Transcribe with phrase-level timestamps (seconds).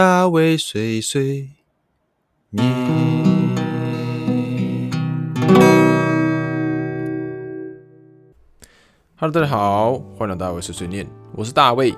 [0.00, 1.48] 大卫碎碎
[2.50, 2.72] 念。
[9.16, 11.92] Hello，大家好，欢迎来到大卫碎碎念，我是大卫。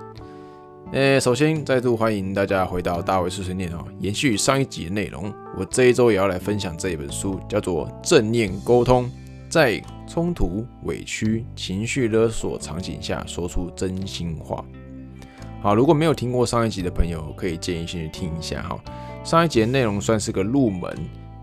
[0.93, 3.85] 诶，首先再度欢迎大家回到大卫碎碎念哦。
[3.99, 9.05] 延续上一集的内容，我这一周也要来分享这一本书，叫做《正念沟通》，
[9.51, 9.79] 在
[10.09, 14.65] 冲突、委屈、情绪勒索场景下说出真心话。
[15.63, 18.81] 好，如果没有听过上一集的朋友，可以建议先去听一下哈。
[19.23, 20.91] 上一集的内容算是个入门，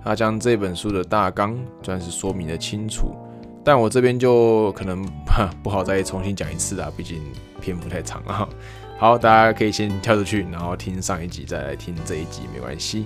[0.04, 3.16] 他将这本书的大纲算是说明的清楚。
[3.64, 5.05] 但我这边就可能
[5.62, 7.22] 不好再重新讲一次啊，毕竟
[7.62, 8.50] 篇幅太长了。
[8.98, 13.05] 好，大家可以先跳出去，然后听上一集，再来听这一集，没关系。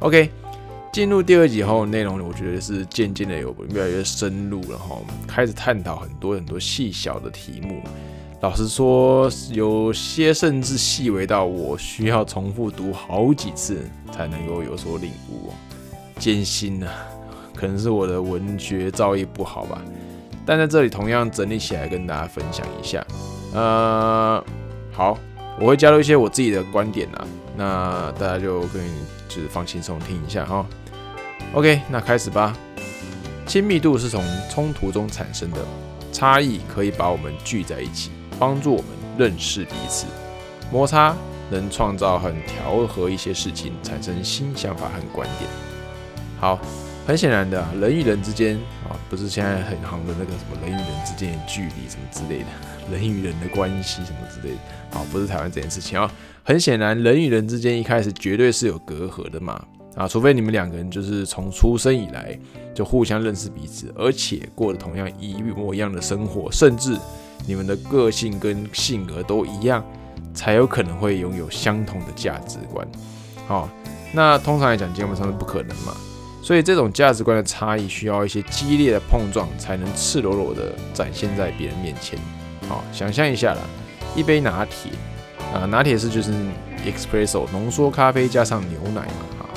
[0.00, 0.28] OK，
[0.92, 7.80] 进入第二集后，内容我觉得是渐渐的有越来越深入了哈，开始探讨很多很多细小的题目。
[8.40, 15.52] 老实说，有些甚至细微到我需要重复读好几次才能够有所领悟，
[16.18, 16.92] 艰辛啊。
[17.56, 19.80] 可能是我的文学造诣不好吧，
[20.44, 23.02] 但在这里同样整理起来跟大家分享一下。
[23.54, 24.44] 呃，
[24.92, 25.18] 好，
[25.58, 28.90] 我会加入一些我自己的观点啊，那大家就可以
[29.26, 30.66] 就是放轻松听一下哈。
[31.54, 32.54] OK，那开始吧。
[33.46, 35.58] 亲密度是从冲突中产生的，
[36.12, 38.86] 差异可以把我们聚在一起，帮助我们
[39.18, 40.06] 认识彼此。
[40.70, 41.16] 摩擦
[41.50, 45.50] 能创造和调和一些事情，产生新想法和观点。
[46.38, 46.58] 好。
[47.06, 52.46] 很显然的，人与人之间啊，不是现在很行的那个什么人与人之间的距离什么之类的，
[52.90, 56.10] 人与人的关系什么之类的，啊，不是台湾这件事情啊。
[56.42, 62.36] 很显然，人与人之间一开始绝对是有隔阂的嘛，啊，除非你们两个人就是从出生以来
[62.74, 66.98] 就互相认识彼此，而且过着同样一模一样的生活，甚至
[67.44, 69.84] 你们的个性跟性格都一样，
[70.32, 72.86] 才有可能会拥有相同的价值观。
[73.46, 73.68] 好，
[74.12, 75.94] 那通常来讲，基本上是不可能嘛。
[76.42, 82.16] 所以这种价值观的差异需要一些激烈的碰撞，才能赤裸裸的展现在别人面前。
[82.68, 83.60] 好，想象一下啦，
[84.14, 84.92] 一杯拿铁
[85.52, 86.32] 啊，拿铁是就是
[86.84, 89.48] espresso 浓缩咖啡加上牛奶嘛，哈，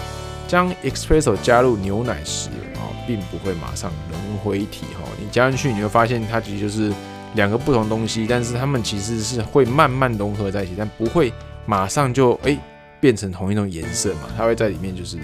[0.47, 5.07] 将 espresso 加入牛奶时啊，并不会马上融为一体哈。
[5.19, 6.91] 你加进去，你会发现它其实就是
[7.35, 11.31] 两个不同东西，但是它们其实是会慢慢融合在一起，但不会
[11.65, 12.57] 马上就哎
[12.99, 15.17] 变成同一种颜色嘛，它会在里面就是。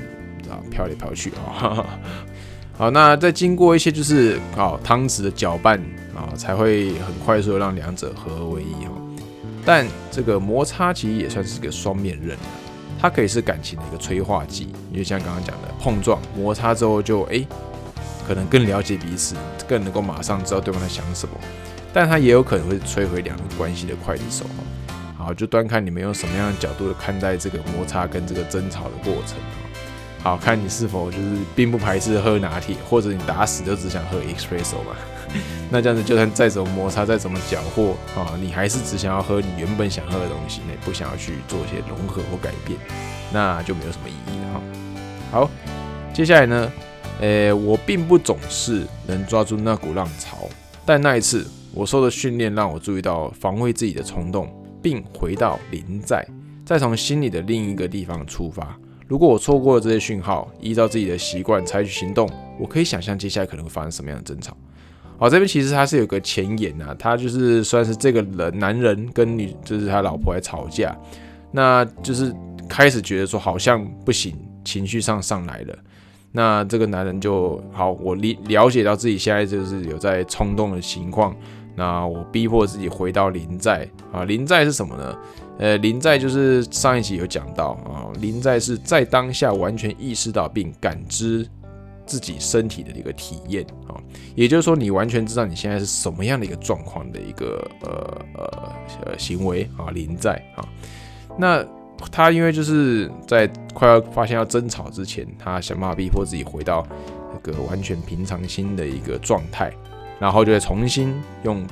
[0.47, 1.83] 啊，飘来飘去啊，
[2.77, 5.81] 好，那再经过一些就是啊汤匙的搅拌
[6.15, 8.91] 啊，才会很快速的让两者合而为一哦。
[9.65, 12.37] 但这个摩擦其实也算是个双面刃，
[13.01, 17.43] 它可以是感情的一个催化剂，因为像刚刚讲的碰撞摩擦之后就哎，
[18.27, 19.35] 可能更了解彼此，
[19.67, 21.33] 更能够马上知道对方在想什么。
[21.95, 29.37] 但它也有可能会摧毁两人关系的刽子手哈好，就端看你们用什么样的角度看待这个摩擦跟这个争吵的过程。
[30.21, 34.97] 好看你是否就是并不排斥喝拿铁，或者你打死就只想喝 espresso 吧？
[35.71, 42.77] 那这样子就算再怎么摩擦，再怎么搅和啊，你还是只想要喝你原本想喝的东西，那不想要去做一些融合或改变，
[43.31, 44.61] 那就没有什么意义了哈。
[45.31, 45.49] 好，
[46.13, 46.71] 接下来呢，
[47.21, 50.49] 诶，我并不总是能抓住那股浪潮，
[50.85, 54.49] 但那一次我受的训练让我注意到防卫自己的冲动，
[54.81, 56.25] 并回到临在，
[56.65, 58.79] 再从心里的另一个地方出发。
[59.07, 62.27] 如果我错过了这些讯号，依照自己的习惯采取行动，
[62.57, 64.55] 我可以想象接下来可能会发生什么样的争吵。
[65.17, 70.97] 好，这边其实他是有个前言啊，他就是算是这个人男人跟女，就是他老婆在吵架，
[71.51, 72.33] 那就是
[72.67, 75.77] 开始觉得说好像不行，情绪上上来了。
[76.31, 81.33] 那这个男人就好，我理了解到自己现在就是有在冲动的情况，
[81.75, 83.87] 那我逼迫自己回到临在。
[84.11, 85.17] 啊，临在是什么呢？
[85.57, 91.47] 呃，临在就是上一集有讲到啊，临在是在当下完全意识到并感知
[92.05, 93.95] 自己身体的一个体验啊，
[94.35, 98.73] 也就是说你完全知道你现在是什么样的一个状况的一个呃呃
[99.05, 100.67] 呃行为啊，临在啊，
[101.37, 101.65] 那
[102.11, 106.85] 他因为就是在快要发现要争吵之前，他想办法逼迫自己回到
[107.33, 109.71] 那个完全平常心的一个状态，
[110.19, 111.13] 然后就会重新
[111.43, 111.65] 用。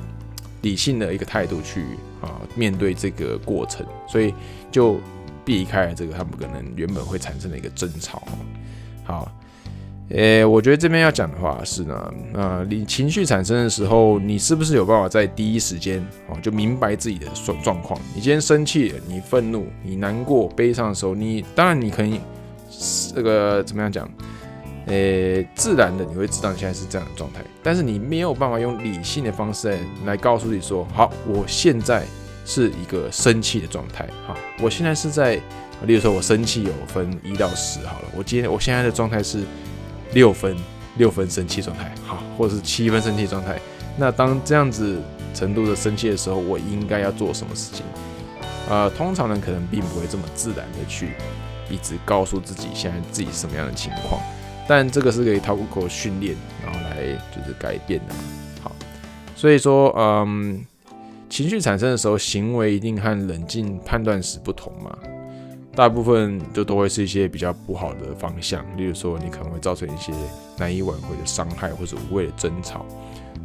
[0.63, 1.81] 理性的一个态度去
[2.21, 4.33] 啊面对这个过程，所以
[4.71, 4.97] 就
[5.43, 8.23] 避开了这个他们可能原本会产生的一个争吵。
[9.03, 9.29] 好，
[10.07, 15.99] 诶，我觉得这边要讲的话是呢，呃，你情绪产生的时候，你是不是有办法在第一时间
[16.29, 17.99] 哦就明白自己的状状况？
[18.15, 22.21] 你今天生气，你愤怒，你难过、悲伤的时候，你当然你可以
[23.13, 24.09] 这个怎么样讲？
[24.87, 32.05] 诶，自然的你会知道你现在是这样的状态，但是你没有办法用理性的方式来告诉你说，好，我现在
[32.45, 35.35] 是一个生气的状态，好，我现在是在
[35.85, 39.43] 例如说我生气有分一到十好了，我今天我现在的状态是
[40.13, 40.55] 六分，
[40.97, 43.59] 六分生气状态，好，或者是七分生气状态。
[43.97, 45.01] 那当这样子
[45.33, 47.85] 程度的生气的时候，我应该要做什么事情？
[48.69, 51.09] 呃，通常人可能并不会这么自然的去
[51.69, 54.21] 一直告诉自己现在自己什么样的情况，
[54.67, 57.03] 但这个是可以透过训练，然后来
[57.35, 58.13] 就是改变的。
[58.61, 58.71] 好，
[59.35, 60.65] 所以说，嗯，
[61.29, 64.97] 情绪产生的时候，行为一定和冷静判断时不同嘛。
[65.75, 70.13] 大部分就都会是一些比较不好的方向，例如说你可能会造成一些
[70.55, 72.85] 难以挽回的伤害或者无谓的争吵。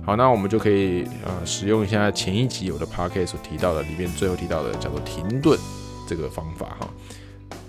[0.05, 5.59] 好，那我们就可以呃使用一下前一集有的 p a r k 所提到的里面最后提到的叫做停顿
[6.07, 6.89] 这个方法哈。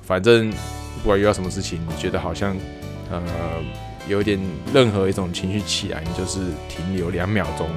[0.04, 0.52] 反正
[1.02, 2.54] 不管遇到什么事情，你觉得好像
[3.10, 3.20] 呃
[4.08, 4.40] 有点
[4.74, 7.70] 任何一种情绪起来，你就是停留两秒钟，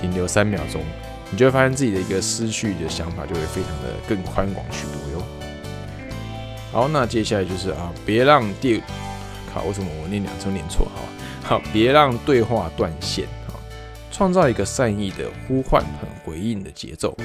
[0.00, 0.82] 停留三秒钟，
[1.30, 5.26] 你就会发现自己的一个思绪的想法就会非常的更宽广许多哟。
[6.72, 8.80] 好，那接下来就是啊，别让电，
[9.52, 10.86] 靠，为什么我念两次念错？
[11.42, 13.60] 好，好，别让对话断线，好，
[14.10, 17.16] 创造一个善意的呼唤和回应的节奏，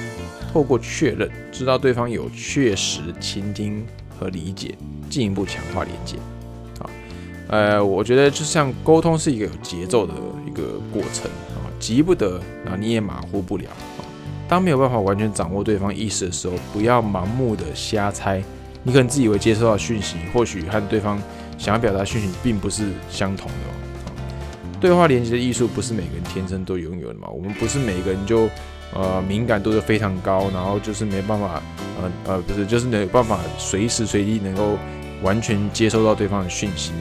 [0.52, 3.86] 透过确认，知道对方有确实倾听
[4.18, 4.74] 和理解，
[5.08, 6.16] 进一步强化连接。
[7.50, 10.14] 呃，我觉得就像沟通是一个有节奏的
[10.46, 10.62] 一个
[10.92, 13.64] 过程，啊，急不得，啊，你也马虎不了，
[14.48, 18.40] 当没有办法完全掌握对方意识的时候，不要盲目的瞎猜。
[18.82, 21.20] 你可能自以为接收到讯息，或许和对方
[21.58, 24.78] 想要表达讯息并不是相同的。
[24.80, 27.28] 对话连接的艺术不是每个人天生都拥有的嘛？
[27.28, 28.48] 我们不是每个人就
[28.94, 31.60] 呃敏感度就非常高，然后就是没办法
[32.00, 34.78] 呃呃不是就是没有办法随时随地能够
[35.22, 36.92] 完全接收到对方的讯息。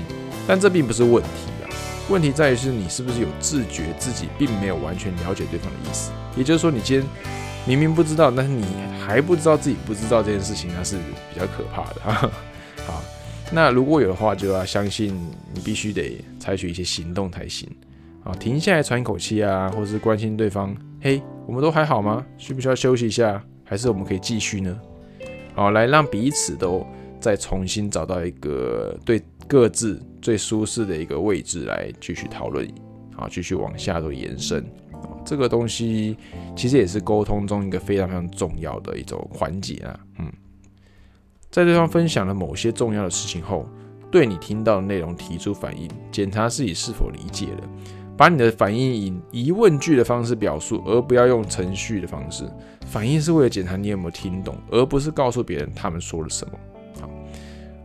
[0.50, 1.30] 但这并不是问题
[1.64, 1.70] 啊，
[2.10, 6.12] 问题在于是你是不是有自觉自己并没有完全了解对方的意思。
[6.36, 7.08] 也就是说，你今天
[7.68, 8.66] 明明不知道，但是你
[9.00, 10.98] 还不知道自己不知道这件事情，那是
[11.32, 12.32] 比较可怕的。
[12.88, 13.00] 好，
[13.52, 15.16] 那如果有的话，就要相信
[15.54, 17.70] 你必须得采取一些行动才行。
[18.24, 20.76] 好，停下来喘口气啊，或是关心对方。
[21.00, 22.26] 嘿，我们都还好吗？
[22.40, 23.40] 需不需要休息一下？
[23.64, 24.76] 还是我们可以继续呢？
[25.54, 26.84] 好，来让彼此都
[27.20, 32.68] 再重新找到一个对各自最舒适的一个位置来继续讨论，
[33.16, 34.66] 好，继续往下做延伸。
[35.26, 36.18] 这个东西
[36.56, 40.32] 其实也是沟通中一个非常非常重要的一种环节啊，嗯，
[41.52, 43.68] 在对方分享了某些重要的事情后，
[44.10, 47.70] 对你听到的内容提出反应，检查自己是否理解了，
[48.18, 52.50] 把你的反应以疑问句的方式表述，而不要用程序的方式。
[52.86, 56.54] 反应是为了检查你有没有听懂，而不是告诉别人他们说了什么。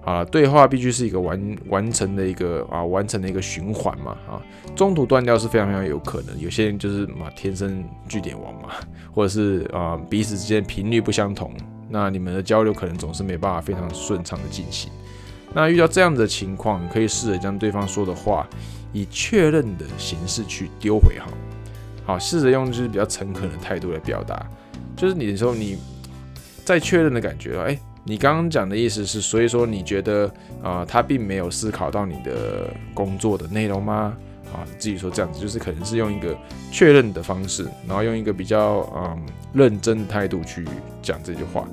[0.05, 4.43] 啊，对话必须是一个完完成的一个啊，完成的一个循环嘛，啊，
[4.77, 6.39] 中途断掉是非常非常有可能。
[6.39, 8.69] 有些人就是嘛，天生据点王嘛，
[9.11, 11.51] 或者是啊，彼此之间频率不相同，
[11.89, 14.93] 那你们的交流可能总是没办法非常顺畅的进行。
[15.55, 18.47] 那遇到这样的情况，可以试着将对方说的话
[18.93, 21.27] 以确认的形式去丢回哈，
[22.05, 24.47] 好，试着用就是比较诚恳的态度来表达，
[24.95, 25.79] 就是你的时候你
[26.63, 27.79] 再确认的感觉，哎。
[28.05, 30.31] 你刚刚讲的意思是，所以说你觉得
[30.63, 34.15] 啊，他并没有思考到你的工作的内容吗？
[34.53, 36.37] 啊，你自己说这样子，就是可能是用一个
[36.71, 40.65] 确认的方式，然后用一个比较嗯认真的态度去
[41.03, 41.67] 讲这句话，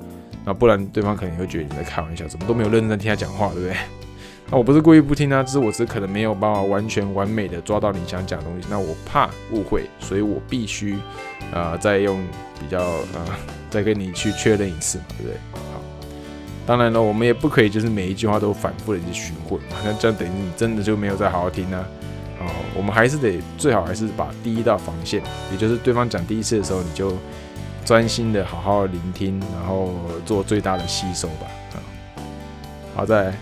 [0.44, 3.76] 那不然对方可能会觉得你在开玩笑，怎么都没有认真听他讲话，对不对？
[4.50, 10.96] 那我不是故意不听啊，只是我只可能没有办法完全完美的抓到你想讲的东西，那我怕误会，所以我必须
[11.52, 12.20] 啊再用
[12.58, 13.38] 比较啊
[13.70, 15.36] 再跟你去确认一次嘛，对不对？
[16.64, 21.84] 当然了，我们也不可以就是每一句话都反复的去询问嘛，那这样等于你真的就没有再好好听呢。
[22.40, 27.16] 哦，我们还是得最好还是把第一道防线，也就是对方讲第一次的时候，你就
[27.84, 29.92] 专心的好好聆听，然后
[30.24, 31.46] 做最大的吸收吧。
[31.74, 31.76] 啊，
[32.94, 33.34] 好在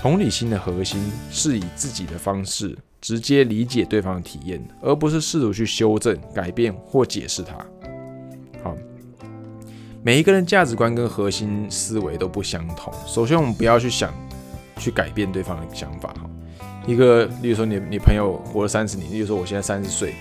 [0.00, 7.54] 同理心的核心是以自己的方式直接理解对方的体验，而不是试图去修正、改变或解释它。
[10.02, 12.90] 每一个人价值观跟核心思维都不相同。
[13.06, 14.10] 首先，我们不要去想
[14.78, 16.22] 去改变对方的想法哈。
[16.86, 20.14] 一个，例如说你你朋友活了三十年，例如说我现在三十岁，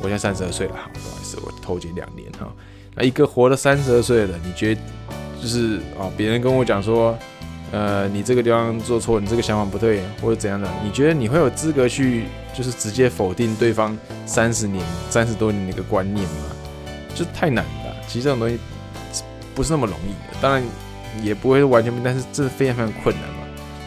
[0.00, 2.46] 我现在三十二岁了，哈，不好意思，我偷节两年哈。
[2.94, 4.80] 那一个活了三十二岁的，你觉得
[5.42, 7.18] 就是啊，别人跟我讲说，
[7.72, 16.46] 呃，你这个地方做错，你这个想法不对，或者怎样的，你觉得你会有资格去就是直接否定对方三十年、三十多年的一个观念吗？
[17.12, 17.96] 就太难了。
[18.06, 18.56] 其实这种东西。
[19.56, 20.62] 不是那么容易的，当然
[21.22, 23.36] 也不会完全，但是这非常非常困难嘛。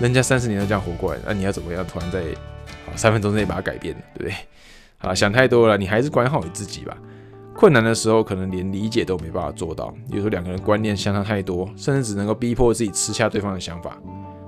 [0.01, 2.23] 人家三十年都这样活过来，那你要怎么样突然在
[2.95, 4.01] 三分钟之内把它改变呢？
[4.15, 4.33] 对不对？
[4.97, 6.97] 好，想太多了，你还是管好你自己吧。
[7.53, 9.93] 困难的时候，可能连理解都没办法做到。
[10.09, 13.97] 比如说两个人观念相差太多，甚至只能够逼迫自己吃下对方的想法。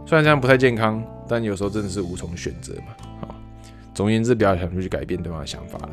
[0.06, 2.96] 虽然这样不太健康，但有时候真的是无从选择嘛。
[3.22, 3.36] 好，
[3.94, 5.90] 总而言之，不要想出去改变对方的想法了。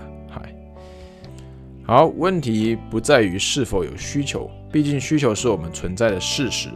[1.88, 6.68] 好，问题不在于是否有需求，毕竟需求是我们存在的事实，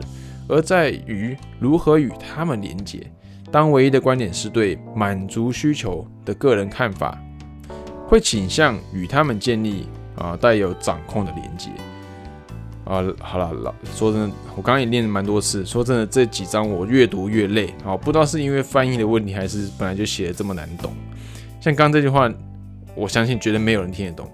[0.48, 2.98] 而在于如何与他们连接。
[3.50, 7.22] 当唯一的观点是对满足需求的个人看法，
[8.08, 11.68] 会倾向与他们建立啊带有掌控的连接。
[12.86, 15.62] 啊，好了，老说真的，我刚刚也念了蛮多次。
[15.66, 20.90] 说真的，这几章我越读越累啊，不知道是因为翻译的问题，还是本来就写的这么难懂。
[21.60, 22.32] 像刚这句话，
[22.94, 24.26] 我相信绝对没有人听得懂。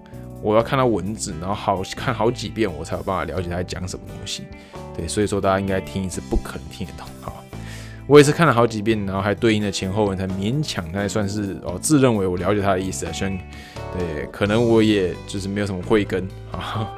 [0.42, 4.44] 我要看到文字，然后好看好几遍，我才有办法了解他在讲什么东西。
[4.96, 7.06] 对，所以说大家应该听一次，不可能听得懂。
[7.20, 7.44] 好，
[8.06, 13.12] 我也是看了好几遍，然后还对应的前后文，才勉强才算是哦，自认为我了解他的意思啊。
[13.12, 13.30] 像
[13.96, 16.90] 对，可能我也就是没有什么慧根啊。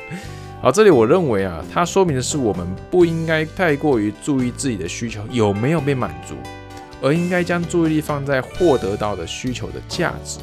[0.63, 6.35] 好，这里我认为啊，它说明的是我们不应该太过于注意自己的需求有没有被满足，
[7.01, 10.39] 而应该将注意力放在获得到的需求的价值。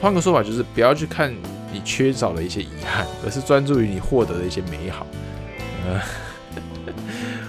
[0.00, 1.34] 换个说法就是，不要去看
[1.74, 5.04] 你缺少的一些遗憾，而是专注于你获得的一些美好。
[5.84, 6.00] 呃，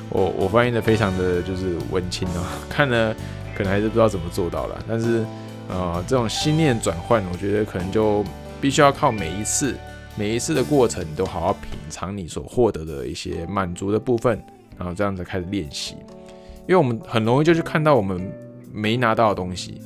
[0.10, 3.16] 我我翻译的非常的就是温馨哦，看了
[3.56, 5.24] 可能还是不知道怎么做到了，但是
[5.70, 8.26] 呃，这种心念转换，我觉得可能就
[8.60, 9.76] 必须要靠每一次。
[10.18, 14.42] 每一次的过程，都好好品尝你所获得的一些满足的部分，
[14.78, 15.98] 然后这样子开始练习。
[16.62, 18.32] 因为我们很容易就去看到我们
[18.72, 19.82] 没拿到的东西。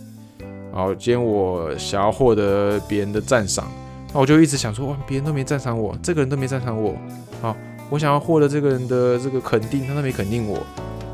[0.71, 3.71] 好，今天我想要获得别人的赞赏，
[4.13, 6.95] 那我就一直想说，哇，别人都没赞赏我，这个人都没赞赏我。
[7.41, 7.55] 好，
[7.89, 10.59] 我想要获得这个人的这个肯定，他都没肯定我。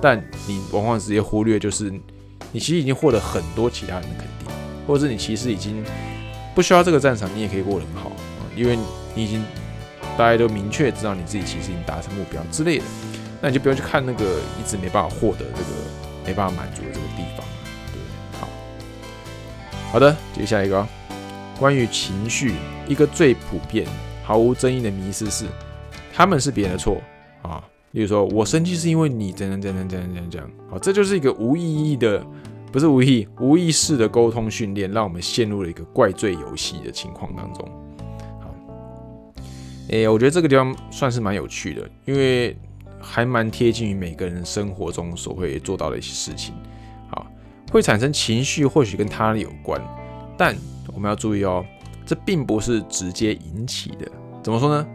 [0.02, 1.92] 但你往往直接忽略，就是
[2.52, 4.48] 你其实已经获得很多其他人的肯定，
[4.88, 5.84] 或者是你其实已经
[6.54, 8.78] 不需要这个赞赏，你也可以过得很好啊，因为。
[9.18, 9.42] 你已经
[10.18, 12.84] 大家都明确知道你自己其实已经达成目标之类的，
[13.42, 14.26] 那你就不要去看那个
[14.60, 15.70] 一直没办法获得这个
[16.26, 17.46] 没办法满足的这个地方，
[17.94, 18.42] 对不对？
[18.42, 18.48] 好，
[19.94, 20.86] 好的，接下一个
[21.58, 22.56] 关于情绪，
[22.88, 23.88] 一个最普遍、
[24.24, 25.46] 毫无争议的迷思是，
[26.14, 27.02] 他们是别人的错
[27.42, 27.64] 啊。
[27.92, 32.22] 例如说我生气是因为你怎样怎样怎样怎样怎样，好，这就是一个无意义的，
[32.70, 37.66] 不是无意无意识的沟通训练，让我们陷入了一个怪罪游戏的情况当中。
[38.42, 38.54] 好
[39.88, 42.58] 诶，我觉得这个地方算是蛮有趣的，因为
[43.00, 46.54] 还蛮贴近于每个人生活中所会做到的一些事情。
[47.10, 47.26] 好，
[47.72, 49.82] 会产生情绪，或许跟他人有关，
[50.38, 50.54] 但
[50.94, 51.66] 我们要注意哦，
[52.06, 54.10] 这并不是直接引起的。
[54.44, 54.88] 怎么说呢？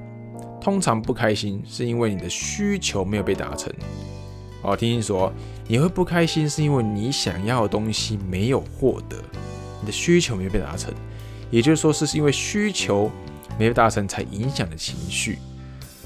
[0.60, 3.72] 通常不开心是因为你的需求没有被达成。
[4.62, 5.32] 哦，听听说
[5.66, 9.16] 你会不开心是因为你想要的东西没有获得，
[9.80, 10.92] 你的需求没有被达成，
[11.50, 13.10] 也就是说是因为需求。
[13.58, 15.38] 没有达成才影响的情绪，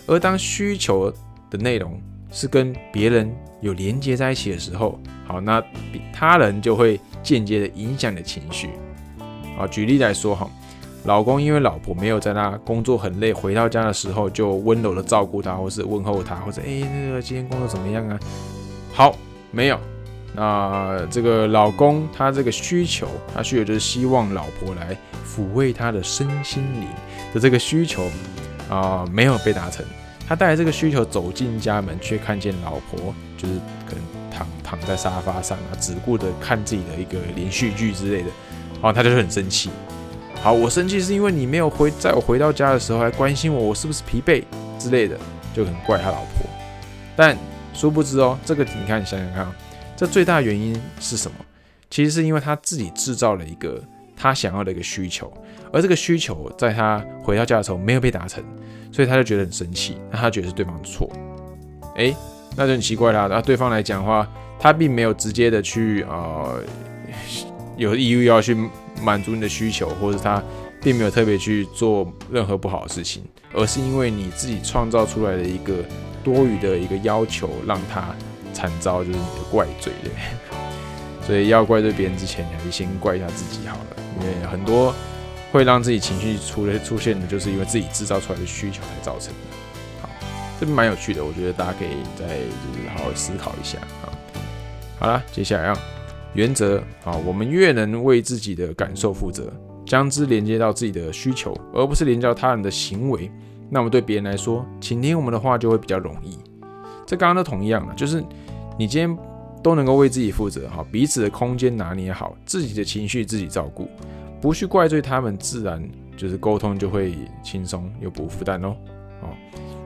[0.09, 1.13] 而当需求
[1.49, 2.01] 的内容
[2.33, 5.63] 是跟别人有连接在一起的时候，好，那
[6.13, 8.71] 他人就会间接的影响你的情绪。
[9.57, 10.51] 啊，举例来说，哈，
[11.05, 18.19] 老公因为老婆没有在他工作很累回到家的时候就温柔的照顾他，或是问候他，或者哎，那个今天工作怎么样啊？
[18.93, 19.15] 好，
[19.51, 19.79] 没有。
[20.35, 26.89] 那这个老公他这个需求，他需求就是希望老婆来抚慰他的身心灵。
[27.35, 28.09] 的这个需求
[28.71, 29.85] 啊没有被达成，
[30.27, 33.55] 他带着这个需求走进家门，却看见老婆就是
[33.87, 38.29] 可能躺躺在沙发上啊，只顾着看自己的一个连续剧之类的，
[38.75, 39.69] 然后他就很生气。
[40.45, 44.45] 好，我生气是因为你没有回，在我回到家的时候还关心我，我是不是疲惫
[44.79, 45.19] 之类的，
[45.55, 46.47] 就很怪他老婆。
[47.17, 47.35] 但
[47.73, 49.51] 殊不知哦，这个你看你想想看，
[49.97, 51.37] 这最大原因是什么？
[51.89, 53.83] 其实是因为他自己制造了一个
[54.15, 55.33] 他想要的一个需求。
[55.73, 58.45] 而这个需求在他回到家的时候没有被达成，
[58.93, 59.97] 所以他就觉得很生气。
[60.11, 61.11] 那他觉得是对方的错，
[61.97, 62.15] 哎，
[62.55, 63.29] 那就很奇怪啦。
[63.31, 66.61] 那对方来讲的话，他并没有直接的去呃
[67.79, 68.55] 有义务要去
[69.03, 70.43] 满足你的需求，或者他
[70.81, 73.23] 并没有特别去做任何不好的事情，
[73.53, 75.85] 而是因为你自己创造出来的一个
[76.23, 78.15] 多余的一个要求，让他
[78.53, 79.93] 惨遭就是你的怪罪。
[80.03, 80.13] 对，
[81.27, 84.95] 所以要怪罪别人之前，你还是先怪一下自己好了，因为很多。
[85.53, 90.03] 会让自己情绪出了出现的，就是因为自己制造出来的需求才造成的。
[90.03, 90.09] 好，
[90.59, 94.11] 这蛮有趣的，我觉得大家可以再就是好好思考一下啊。
[94.99, 95.79] 好了，接下来啊，
[96.35, 99.53] 原则啊，我们越能为自己的感受负责，
[99.87, 103.31] 将之连接到自己的需求，而不是连接到他人的行为，
[103.71, 106.39] 那么对别人来说，倾听我们的话就会比较容易。
[107.07, 108.23] 这刚刚都同样了，就是
[108.79, 109.19] 你今天
[109.63, 113.89] 都能够为自己负责，哈，彼此的空间拿捏好，自己的情绪自己照顾。
[114.41, 115.83] 不去怪罪他们，自然
[116.17, 118.77] 就是沟通就会轻松又不负担哦。
[119.23, 119.29] 哦，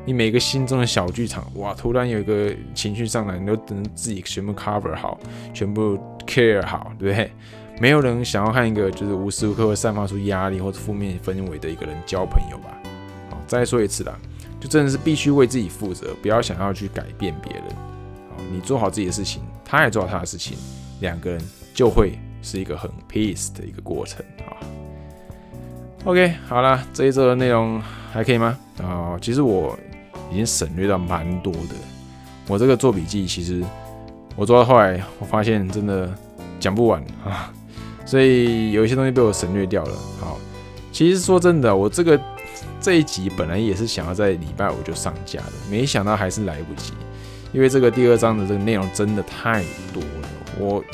[0.05, 5.19] 你每个心中的小剧场，哇，突然有一个情绪上来，你都等自己全部 cover 好，
[5.55, 5.97] 全部
[6.29, 7.33] care 好，对不对？
[7.81, 12.77] 没有人想要和一个就是无时无刻会散发出压力或者负面氛围的一个人交朋友吧？
[13.31, 14.19] 好，再说一次啦，
[14.61, 17.65] 就真的是必须为自己负责，不要想要去改变别人。
[18.31, 20.59] 好，你做好自己的事情，他也做好他的事情，
[21.01, 21.41] 两个人
[21.73, 24.59] 就会是一个很 peace 的一个过程啊。
[26.05, 27.81] OK，好了，这一周的内容
[28.13, 28.59] 还可以吗？
[28.83, 29.79] 啊，其实我
[30.33, 31.75] 已经省略到蛮多的。
[32.49, 33.63] 我这个做笔记，其实
[34.39, 36.09] 我做到后来，我发现真的
[36.61, 37.53] 讲不完啊。
[38.07, 39.93] 所以有一些东西被我省略掉了。
[40.21, 40.39] 好，
[40.93, 42.19] 其实说真的，我这个
[42.81, 46.93] 这一集本来也是想要在礼拜五就上架的，没想到还是来不及，
[47.53, 50.29] 因为这个第二章的这个内容真的太多了。
[50.57, 50.85] 我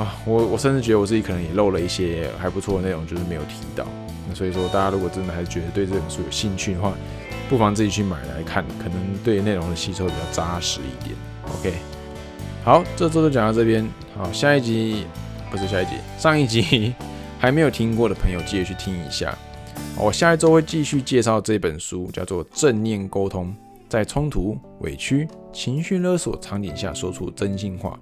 [0.00, 3.84] 啊，我我甚至觉得我自己可能也漏了一些还不错的内容，就是没有提到。
[4.28, 6.92] 那所以说，大家如果真的还是觉得对这本书有兴趣的话，
[7.50, 11.16] 不妨自己去买来看，可能对内容的吸收比较扎实一点。
[11.58, 11.74] OK，
[12.66, 13.88] 好，这周就讲到这边。
[14.18, 15.06] 好，下一集。
[15.52, 16.92] 不是下一集，上一集
[17.38, 19.32] 还没有听过的朋友，记得去听一下。
[19.96, 23.46] 我下一周会继续介绍这本书，叫做《正念沟通》，
[23.88, 27.96] 在冲突、委屈、情绪勒索场景下说出真心话。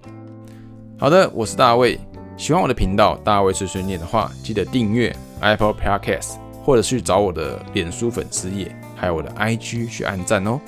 [0.99, 2.01] 好的，我是大卫，
[2.39, 10.59] 喜欢我的频道大卫碎碎念的话，记得订阅 Apple Podcast，或者去找我的脸书粉丝页，还有我的 IG 去按赞哦。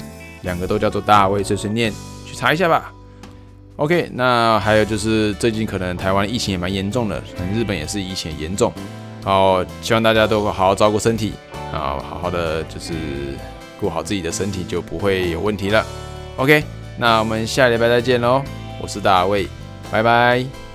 [0.43, 1.91] 两个都叫做大卫碎碎念，
[2.26, 2.93] 去查一下吧。
[3.76, 8.73] OK，那还有就是最近可能台湾疫情也蛮严重的，可能日本也是疫情严重，
[9.23, 11.35] 好，希望大家都好好照顾身体，
[11.73, 12.95] 啊，好好的就是
[13.78, 15.85] 顾好自己的身体就不会有问题了。
[16.37, 16.64] OK，
[16.97, 18.42] 那我们下礼拜再见喽，
[18.80, 19.47] 我是大卫，
[19.90, 20.66] 拜拜。